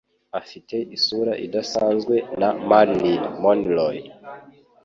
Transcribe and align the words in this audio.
Afite 0.39 0.75
isura 0.97 1.33
idasanzwe 1.45 2.15
na 2.39 2.49
Marilyn 2.67 3.23
Monroe 3.41 4.01